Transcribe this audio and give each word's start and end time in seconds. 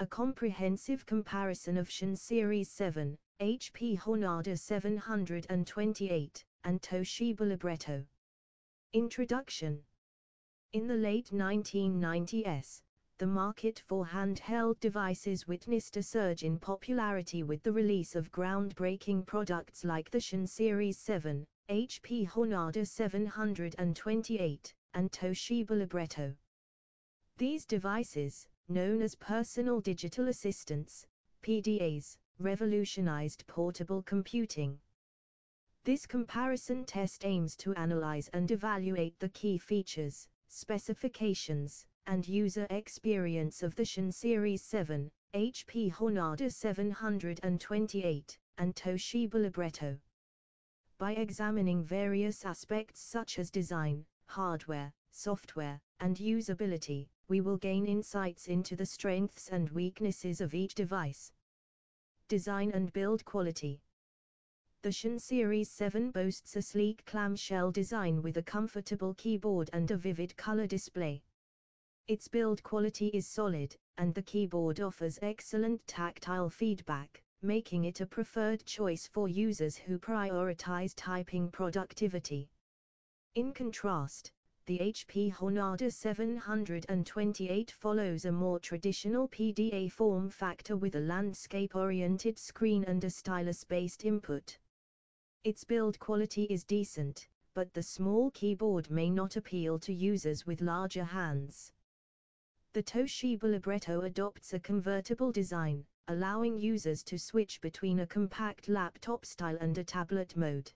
a 0.00 0.06
comprehensive 0.06 1.04
comparison 1.04 1.76
of 1.76 1.90
Psion 1.90 2.16
Series 2.16 2.70
7, 2.70 3.18
HP 3.42 3.98
Jornada 3.98 4.58
728, 4.58 6.44
and 6.64 6.80
Toshiba 6.80 7.40
Libretto. 7.46 8.06
Introduction 8.94 9.84
In 10.72 10.86
the 10.86 10.96
late 10.96 11.26
1990s, 11.34 12.80
the 13.18 13.26
market 13.26 13.82
for 13.86 14.06
handheld 14.06 14.80
devices 14.80 15.46
witnessed 15.46 15.98
a 15.98 16.02
surge 16.02 16.44
in 16.44 16.58
popularity 16.58 17.42
with 17.42 17.62
the 17.62 17.72
release 17.72 18.16
of 18.16 18.32
groundbreaking 18.32 19.26
products 19.26 19.84
like 19.84 20.10
the 20.10 20.16
Psion 20.16 20.48
Series 20.48 20.96
7, 20.96 21.46
HP 21.68 22.26
Jornada 22.26 22.86
728, 22.88 24.74
and 24.94 25.12
Toshiba 25.12 25.72
Libretto. 25.72 26.34
These 27.36 27.66
devices, 27.66 28.48
known 28.70 29.02
as 29.02 29.16
personal 29.16 29.80
digital 29.80 30.28
assistants, 30.28 31.04
PDAs, 31.42 32.16
revolutionized 32.38 33.44
portable 33.48 34.00
computing. 34.02 34.78
This 35.82 36.06
comparison 36.06 36.84
test 36.84 37.24
aims 37.24 37.56
to 37.56 37.74
analyze 37.74 38.28
and 38.28 38.48
evaluate 38.50 39.18
the 39.18 39.30
key 39.30 39.58
features, 39.58 40.28
specifications, 40.46 41.84
and 42.06 42.28
user 42.28 42.66
experience 42.70 43.62
of 43.64 43.74
the 43.74 43.82
Psion 43.82 44.12
Series 44.12 44.62
7, 44.62 45.10
HP 45.34 45.92
Jornada 45.92 46.52
728, 46.52 48.38
and 48.58 48.76
Toshiba 48.76 49.34
Libretto. 49.34 49.98
By 50.98 51.12
examining 51.12 51.82
various 51.82 52.44
aspects 52.44 53.00
such 53.00 53.38
as 53.38 53.50
design, 53.50 54.06
hardware, 54.26 54.92
software, 55.10 55.80
and 55.98 56.16
usability, 56.16 57.08
we 57.30 57.40
will 57.40 57.56
gain 57.56 57.86
insights 57.86 58.48
into 58.48 58.74
the 58.74 58.84
strengths 58.84 59.48
and 59.50 59.70
weaknesses 59.70 60.40
of 60.40 60.52
each 60.52 60.74
device. 60.74 61.30
Design 62.26 62.72
and 62.72 62.92
build 62.92 63.24
quality. 63.24 63.80
The 64.82 64.88
Psion 64.88 65.20
Series 65.20 65.70
7 65.70 66.10
boasts 66.10 66.56
a 66.56 66.62
sleek 66.62 67.04
clamshell 67.06 67.70
design 67.70 68.20
with 68.20 68.36
a 68.36 68.42
comfortable 68.42 69.14
keyboard 69.14 69.70
and 69.72 69.88
a 69.92 69.96
vivid 69.96 70.36
color 70.36 70.66
display. 70.66 71.22
Its 72.08 72.26
build 72.26 72.64
quality 72.64 73.06
is 73.14 73.28
solid, 73.28 73.76
and 73.96 74.12
the 74.12 74.22
keyboard 74.22 74.80
offers 74.80 75.20
excellent 75.22 75.86
tactile 75.86 76.50
feedback, 76.50 77.22
making 77.42 77.84
it 77.84 78.00
a 78.00 78.06
preferred 78.06 78.64
choice 78.64 79.06
for 79.06 79.28
users 79.28 79.76
who 79.76 80.00
prioritize 80.00 80.94
typing 80.96 81.48
productivity. 81.48 82.50
In 83.36 83.52
contrast, 83.52 84.32
the 84.70 84.78
HP 84.78 85.34
Jornada 85.34 85.92
728 85.92 87.72
follows 87.72 88.24
a 88.24 88.30
more 88.30 88.60
traditional 88.60 89.26
PDA 89.26 89.90
form 89.90 90.28
factor 90.28 90.76
with 90.76 90.94
a 90.94 91.00
landscape-oriented 91.00 92.38
screen 92.38 92.84
and 92.84 93.02
a 93.02 93.10
stylus-based 93.10 94.04
input. 94.04 94.56
Its 95.42 95.64
build 95.64 95.98
quality 95.98 96.44
is 96.44 96.62
decent, 96.62 97.26
but 97.52 97.74
the 97.74 97.82
small 97.82 98.30
keyboard 98.30 98.88
may 98.92 99.10
not 99.10 99.34
appeal 99.34 99.76
to 99.76 99.92
users 99.92 100.46
with 100.46 100.60
larger 100.60 101.02
hands. 101.02 101.72
The 102.72 102.84
Toshiba 102.84 103.50
Libretto 103.50 104.02
adopts 104.02 104.54
a 104.54 104.60
convertible 104.60 105.32
design, 105.32 105.84
allowing 106.06 106.56
users 106.56 107.02
to 107.02 107.18
switch 107.18 107.60
between 107.60 107.98
a 107.98 108.06
compact 108.06 108.68
laptop 108.68 109.26
style 109.26 109.58
and 109.60 109.76
a 109.78 109.82
tablet 109.82 110.36
mode. 110.36 110.70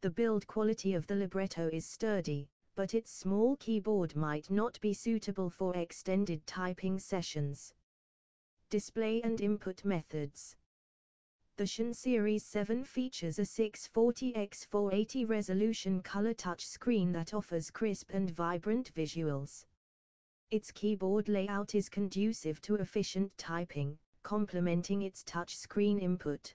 The 0.00 0.10
build 0.10 0.46
quality 0.46 0.94
of 0.94 1.08
the 1.08 1.16
Libretto 1.16 1.68
is 1.72 1.84
sturdy, 1.84 2.48
but 2.74 2.94
its 2.94 3.12
small 3.12 3.56
keyboard 3.56 4.16
might 4.16 4.50
not 4.50 4.80
be 4.80 4.92
suitable 4.92 5.48
for 5.48 5.74
extended 5.76 6.46
typing 6.46 6.98
sessions. 6.98 7.72
Display 8.70 9.22
and 9.22 9.40
input 9.40 9.84
methods. 9.84 10.56
The 11.56 11.64
Psion 11.64 11.94
Series 11.94 12.44
7 12.44 12.84
features 12.84 13.38
a 13.38 13.42
640x480 13.42 15.28
resolution 15.28 16.02
color 16.02 16.34
touchscreen 16.34 17.12
that 17.12 17.32
offers 17.32 17.70
crisp 17.70 18.10
and 18.12 18.30
vibrant 18.30 18.92
visuals. 18.94 19.64
Its 20.50 20.72
keyboard 20.72 21.28
layout 21.28 21.76
is 21.76 21.88
conducive 21.88 22.60
to 22.62 22.74
efficient 22.74 23.30
typing, 23.38 23.96
complementing 24.24 25.02
its 25.02 25.22
touchscreen 25.22 26.02
input. 26.02 26.54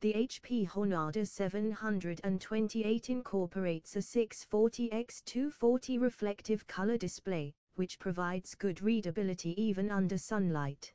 The 0.00 0.12
HP 0.12 0.68
Jornada 0.68 1.26
728 1.26 3.10
incorporates 3.10 3.96
a 3.96 3.98
640x240 3.98 6.00
reflective 6.00 6.64
color 6.68 6.96
display, 6.96 7.52
which 7.74 7.98
provides 7.98 8.54
good 8.54 8.80
readability 8.80 9.60
even 9.60 9.90
under 9.90 10.16
sunlight. 10.16 10.94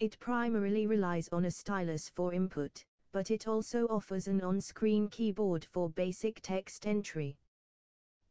It 0.00 0.18
primarily 0.18 0.88
relies 0.88 1.28
on 1.28 1.44
a 1.44 1.50
stylus 1.52 2.08
for 2.08 2.32
input, 2.32 2.84
but 3.12 3.30
it 3.30 3.46
also 3.46 3.86
offers 3.86 4.26
an 4.26 4.40
on-screen 4.40 5.06
keyboard 5.06 5.64
for 5.64 5.88
basic 5.88 6.40
text 6.40 6.88
entry. 6.88 7.38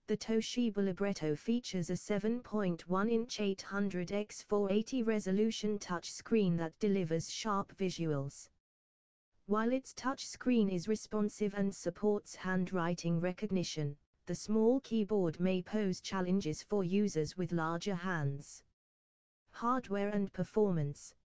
The 0.08 0.18
Toshiba 0.18 0.84
Libretto 0.84 1.34
features 1.34 1.90
a 1.90 1.94
7.1-inch 1.94 3.38
800x480 3.38 5.08
resolution 5.08 5.80
touchscreen 5.80 6.58
that 6.58 6.78
delivers 6.80 7.32
sharp 7.32 7.74
visuals. 7.78 8.50
While 9.50 9.72
its 9.72 9.94
touchscreen 9.94 10.70
is 10.70 10.90
responsive 10.90 11.54
and 11.54 11.74
supports 11.74 12.36
handwriting 12.36 13.22
recognition, 13.22 13.96
the 14.26 14.36
small 14.36 14.82
keyboard 14.82 15.40
may 15.40 15.62
pose 15.62 16.02
challenges 16.02 16.64
for 16.64 16.84
users 16.84 17.38
with 17.38 17.54
larger 17.54 17.96
hands. 17.96 18.62
Hardware 19.52 20.10
and 20.10 20.34
performance. 20.34 21.16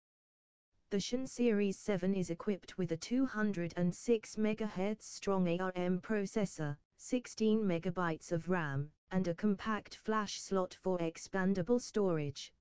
The 0.90 0.98
Psion 0.98 1.28
Series 1.28 1.76
7 1.80 2.14
is 2.14 2.30
equipped 2.30 2.78
with 2.78 2.92
a 2.92 2.96
206 2.96 4.36
MHz 4.36 5.02
strong 5.02 5.60
ARM 5.60 6.00
processor, 6.00 6.76
16 6.98 7.64
MB 7.64 8.30
of 8.30 8.48
RAM, 8.48 8.92
and 9.10 9.26
a 9.26 9.34
compact 9.34 9.96
flash 9.96 10.40
slot 10.40 10.74
for 10.80 10.96
expandable 10.98 11.80
storage. 11.80 12.52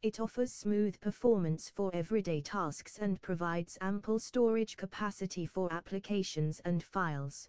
It 0.00 0.20
offers 0.20 0.52
smooth 0.52 1.00
performance 1.00 1.70
for 1.70 1.92
everyday 1.92 2.40
tasks 2.40 2.98
and 2.98 3.20
provides 3.20 3.76
ample 3.80 4.20
storage 4.20 4.76
capacity 4.76 5.44
for 5.44 5.72
applications 5.72 6.60
and 6.60 6.84
files. 6.84 7.48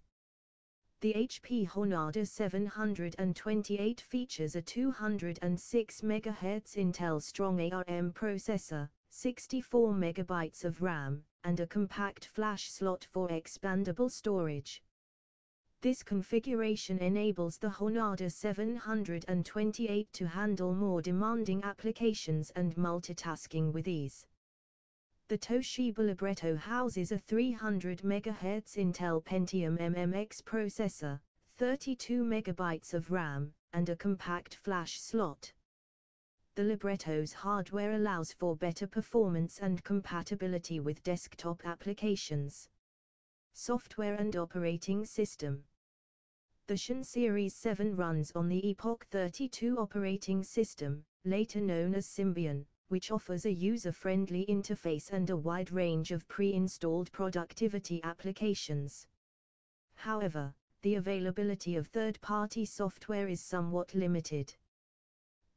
The 1.01 1.13
HP 1.13 1.67
Jornada 1.67 2.27
728 2.27 4.01
features 4.01 4.55
a 4.55 4.63
206 4.63 6.01
MHz 6.01 6.75
Intel 6.75 7.21
Strong 7.21 7.71
ARM 7.71 8.13
processor, 8.13 8.89
64 9.11 9.93
MB 9.93 10.65
of 10.65 10.81
RAM, 10.81 11.23
and 11.43 11.59
a 11.59 11.67
compact 11.67 12.25
flash 12.25 12.71
slot 12.71 13.05
for 13.11 13.27
expandable 13.29 14.09
storage. 14.09 14.81
This 15.81 16.03
configuration 16.03 16.97
enables 16.97 17.57
the 17.57 17.69
Jornada 17.69 18.29
728 18.29 20.11
to 20.11 20.27
handle 20.27 20.75
more 20.75 21.01
demanding 21.01 21.63
applications 21.63 22.51
and 22.57 22.75
multitasking 22.75 23.71
with 23.71 23.87
ease. 23.87 24.25
The 25.29 25.37
Toshiba 25.37 25.99
Libretto 25.99 26.57
houses 26.57 27.13
a 27.13 27.17
300 27.17 28.01
MHz 28.01 28.75
Intel 28.75 29.23
Pentium 29.23 29.77
MMX 29.77 30.41
processor, 30.43 31.17
32 31.55 32.25
MB 32.25 32.93
of 32.93 33.09
RAM, 33.09 33.53
and 33.71 33.87
a 33.87 33.95
compact 33.95 34.55
flash 34.55 34.99
slot. 34.99 35.53
The 36.55 36.65
Libretto's 36.65 37.31
hardware 37.31 37.93
allows 37.93 38.33
for 38.33 38.57
better 38.57 38.85
performance 38.85 39.59
and 39.59 39.81
compatibility 39.85 40.81
with 40.81 41.01
desktop 41.03 41.65
applications. 41.65 42.67
Software 43.61 44.15
and 44.15 44.37
operating 44.37 45.03
system 45.03 45.65
the 46.67 46.75
Psion 46.75 47.03
Series 47.03 47.53
7 47.53 47.93
runs 47.93 48.31
on 48.33 48.47
the 48.47 48.61
EPOC32 48.61 49.77
operating 49.77 50.43
system, 50.43 51.03
later 51.25 51.59
known 51.59 51.93
as 51.93 52.05
Symbian, 52.05 52.65
which 52.87 53.11
offers 53.11 53.45
a 53.45 53.51
user-friendly 53.51 54.45
interface 54.45 55.11
and 55.11 55.29
a 55.29 55.35
wide 55.35 55.71
range 55.71 56.11
of 56.11 56.25
pre-installed 56.29 57.11
productivity 57.11 58.01
applications. 58.03 59.05
However, 59.95 60.55
the 60.81 60.95
availability 60.95 61.75
of 61.75 61.87
third-party 61.87 62.63
software 62.63 63.27
is 63.27 63.41
somewhat 63.41 63.93
limited. 63.93 64.55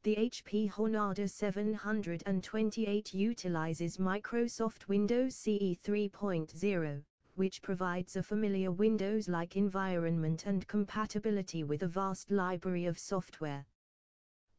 The 0.01 0.17
HP 0.17 0.69
Jornada 0.71 1.29
728 1.29 3.13
utilizes 3.13 3.97
Microsoft 3.97 4.89
Windows 4.89 5.35
CE 5.37 5.77
3.0, 5.81 7.03
which 7.35 7.61
provides 7.61 8.15
a 8.15 8.23
familiar 8.23 8.71
Windows-like 8.71 9.55
environment 9.57 10.45
and 10.45 10.67
compatibility 10.67 11.63
with 11.63 11.83
a 11.83 11.87
vast 11.87 12.31
library 12.31 12.85
of 12.85 12.99
software. 12.99 13.65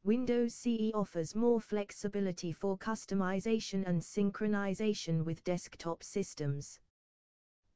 Windows 0.03 0.55
CE 0.55 0.91
offers 0.93 1.35
more 1.35 1.61
flexibility 1.61 2.53
for 2.53 2.77
customization 2.77 3.87
and 3.87 4.03
synchronization 4.03 5.25
with 5.25 5.43
desktop 5.45 6.03
systems. 6.03 6.79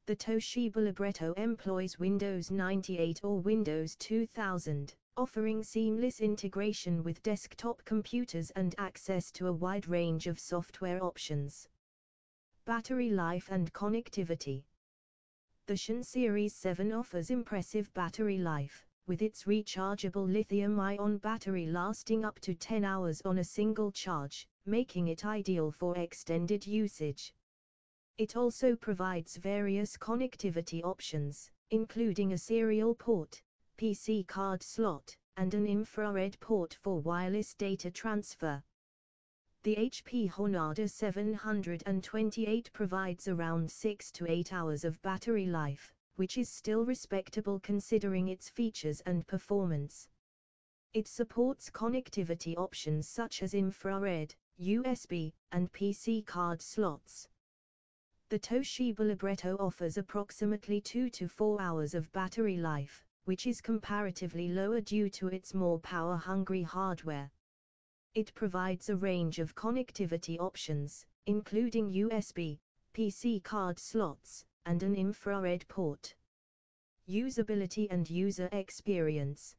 The 0.05 0.15
Toshiba 0.15 0.77
Libretto 0.77 1.33
employs 1.37 1.97
Windows 1.97 2.51
98 2.51 3.21
or 3.23 3.39
Windows 3.39 3.95
2000, 3.95 4.93
offering 5.17 5.63
seamless 5.63 6.19
integration 6.19 7.03
with 7.03 7.21
desktop 7.23 7.83
computers 7.85 8.51
and 8.51 8.75
access 8.77 9.31
to 9.31 9.47
a 9.47 9.53
wide 9.53 9.87
range 9.87 10.27
of 10.27 10.39
software 10.39 11.03
options. 11.03 11.67
Battery 12.65 13.09
life 13.09 13.49
and 13.51 13.73
connectivity. 13.73 14.63
The 15.69 15.75
Psion 15.75 16.03
Series 16.03 16.55
7 16.55 16.91
offers 16.91 17.29
impressive 17.29 17.93
battery 17.93 18.39
life, 18.39 18.87
with 19.05 19.21
its 19.21 19.43
rechargeable 19.43 20.27
lithium-ion 20.27 21.19
battery 21.19 21.67
lasting 21.67 22.25
up 22.25 22.39
to 22.39 22.55
10 22.55 22.83
hours 22.83 23.21
on 23.23 23.37
a 23.37 23.43
single 23.43 23.91
charge, 23.91 24.47
making 24.65 25.09
it 25.09 25.25
ideal 25.25 25.69
for 25.69 25.95
extended 25.95 26.65
usage. 26.65 27.35
It 28.17 28.35
also 28.35 28.75
provides 28.75 29.37
various 29.37 29.95
connectivity 29.95 30.83
options, 30.83 31.51
including 31.69 32.33
a 32.33 32.37
serial 32.39 32.95
port, 32.95 33.39
PC 33.77 34.25
card 34.25 34.63
slot, 34.63 35.15
and 35.37 35.53
an 35.53 35.67
infrared 35.67 36.39
port 36.39 36.73
for 36.73 36.99
wireless 36.99 37.53
data 37.53 37.91
transfer. 37.91 38.63
The 39.61 39.75
HP 39.75 40.31
Jornada 40.31 40.89
728 40.89 42.69
provides 42.71 43.27
around 43.27 43.69
6 43.69 44.11
to 44.13 44.31
8 44.31 44.53
hours 44.53 44.85
of 44.85 45.01
battery 45.01 45.47
life, 45.47 45.93
which 46.15 46.37
is 46.37 46.47
still 46.47 46.85
respectable 46.85 47.59
considering 47.59 48.29
its 48.29 48.47
features 48.47 49.01
and 49.01 49.27
performance. 49.27 50.07
It 50.93 51.09
supports 51.09 51.69
connectivity 51.69 52.55
options 52.55 53.09
such 53.09 53.43
as 53.43 53.53
infrared, 53.53 54.33
USB, 54.61 55.33
and 55.51 55.69
PC 55.73 56.25
card 56.25 56.61
slots. 56.61 57.27
The 58.29 58.39
Toshiba 58.39 59.01
Libretto 59.01 59.57
offers 59.59 59.97
approximately 59.97 60.79
2 60.79 61.09
to 61.09 61.27
4 61.27 61.61
hours 61.61 61.95
of 61.95 62.09
battery 62.13 62.55
life, 62.55 63.05
which 63.25 63.45
is 63.45 63.59
comparatively 63.59 64.47
lower 64.47 64.79
due 64.79 65.09
to 65.09 65.27
its 65.27 65.53
more 65.53 65.79
power-hungry 65.79 66.63
hardware. 66.63 67.29
It 68.15 68.33
provides 68.33 68.89
a 68.89 68.95
range 68.95 69.37
of 69.37 69.55
connectivity 69.55 70.39
options, 70.39 71.05
including 71.27 71.91
USB, 71.91 72.59
PC 72.93 73.43
card 73.43 73.77
slots, 73.77 74.45
and 74.65 74.81
an 74.81 74.95
infrared 74.95 75.67
port. 75.67 76.15
Usability 77.07 77.87
and 77.91 78.09
user 78.09 78.49
experience. 78.51 79.55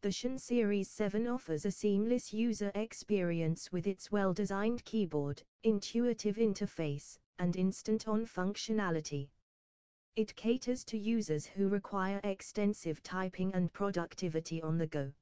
The 0.00 0.10
Psion 0.10 0.38
Series 0.38 0.90
7 0.90 1.26
offers 1.28 1.64
a 1.64 1.70
seamless 1.70 2.32
user 2.32 2.72
experience 2.74 3.70
with 3.72 3.86
its 3.86 4.10
well-designed 4.10 4.84
keyboard, 4.84 5.42
intuitive 5.62 6.36
interface, 6.36 7.18
and 7.38 7.56
instant-on 7.56 8.26
functionality. 8.26 9.28
It 10.16 10.36
caters 10.36 10.84
to 10.84 10.98
users 10.98 11.46
who 11.46 11.68
require 11.68 12.20
extensive 12.24 13.02
typing 13.02 13.54
and 13.54 13.72
productivity 13.72 14.60
on 14.60 14.76
the 14.76 14.86
go. 14.86 15.12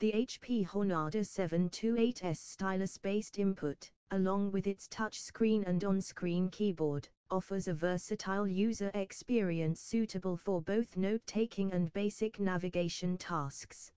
The 0.00 0.12
HP 0.12 0.64
Jornada 0.64 1.24
728S 1.24 2.36
stylus-based 2.36 3.40
input, 3.40 3.90
along 4.12 4.52
with 4.52 4.68
its 4.68 4.86
touchscreen 4.86 5.66
and 5.66 5.82
on-screen 5.82 6.50
keyboard, 6.50 7.08
offers 7.32 7.66
a 7.66 7.74
versatile 7.74 8.46
user 8.46 8.92
experience 8.94 9.80
suitable 9.80 10.36
for 10.36 10.62
both 10.62 10.96
note-taking 10.96 11.72
and 11.72 11.92
basic 11.94 12.38
navigation 12.38 13.18
tasks. 13.18 13.90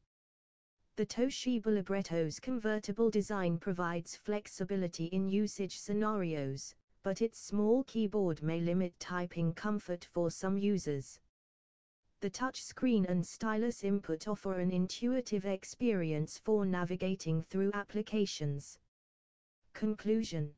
The 0.95 1.05
Toshiba 1.05 1.67
Libretto's 1.67 2.39
convertible 2.39 3.11
design 3.11 3.59
provides 3.59 4.15
flexibility 4.15 5.05
in 5.05 5.29
usage 5.29 5.77
scenarios, 5.77 6.73
but 7.03 7.21
its 7.21 7.37
small 7.37 7.83
keyboard 7.83 8.41
may 8.41 8.59
limit 8.59 8.99
typing 8.99 9.53
comfort 9.53 10.05
for 10.05 10.31
some 10.31 10.57
users. 10.57 11.19
The 12.21 12.29
touchscreen 12.29 13.09
and 13.09 13.25
stylus 13.25 13.83
input 13.83 14.27
offer 14.27 14.59
an 14.59 14.69
intuitive 14.69 15.47
experience 15.47 16.37
for 16.37 16.67
navigating 16.67 17.41
through 17.41 17.71
applications. 17.73 18.77
Conclusion 19.73 20.53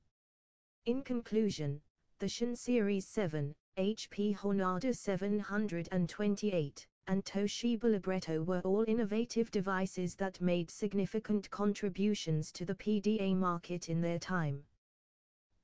In 0.84 1.02
conclusion, 1.04 1.82
the 2.20 2.26
Psion 2.26 2.58
Series 2.58 3.08
7, 3.08 3.56
HP 3.78 4.36
Honada 4.36 4.94
728, 4.94 6.88
and 7.08 7.24
Toshiba 7.24 7.86
Libretto 7.86 8.44
were 8.44 8.62
all 8.66 8.84
innovative 8.86 9.50
devices 9.50 10.16
that 10.16 10.42
made 10.42 10.70
significant 10.70 11.50
contributions 11.50 12.52
to 12.52 12.66
the 12.66 12.76
PDA 12.76 13.38
market 13.38 13.88
in 13.88 14.02
their 14.02 14.20
time. 14.20 14.66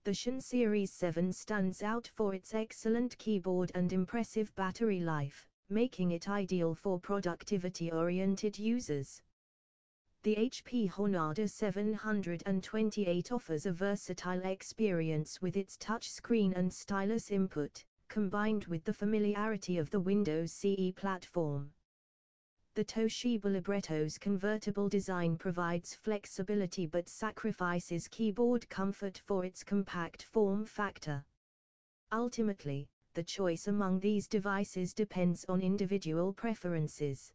The 0.05 0.11
Psion 0.11 0.41
Series 0.41 0.93
7 0.93 1.33
stands 1.33 1.83
out 1.83 2.07
for 2.15 2.33
its 2.33 2.53
excellent 2.53 3.17
keyboard 3.17 3.69
and 3.75 3.91
impressive 3.91 4.55
battery 4.55 5.01
life, 5.01 5.48
making 5.69 6.12
it 6.12 6.27
ideal 6.27 6.74
for 6.74 7.00
productivity-oriented 7.00 8.57
users. 8.57 9.21
The 10.24 10.36
HP 10.36 10.89
Jornada 10.92 11.50
728 11.50 13.31
offers 13.31 13.66
a 13.66 13.71
versatile 13.71 14.42
experience 14.45 15.42
with 15.42 15.56
its 15.56 15.77
touchscreen 15.77 16.54
and 16.57 16.74
stylus 16.74 17.31
input, 17.31 17.86
combined 18.10 18.66
with 18.66 18.83
the 18.83 18.94
familiarity 18.94 19.77
of 19.77 19.89
the 19.92 20.00
Windows 20.00 20.51
CE 20.51 20.92
platform. 20.95 21.71
The 22.75 22.83
Toshiba 22.83 23.45
Libretto's 23.45 24.18
convertible 24.18 24.89
design 24.89 25.38
provides 25.38 25.95
flexibility 25.95 26.86
but 26.86 27.10
sacrifices 27.10 28.07
keyboard 28.07 28.68
comfort 28.69 29.18
for 29.25 29.45
its 29.45 29.63
compact 29.63 30.24
form 30.24 30.66
factor. 30.66 31.25
Ultimately, 32.12 32.89
the 33.13 33.23
choice 33.23 33.67
among 33.67 34.00
these 34.00 34.27
devices 34.27 34.94
depends 34.94 35.45
on 35.50 35.61
individual 35.61 36.33
preferences. 36.33 37.33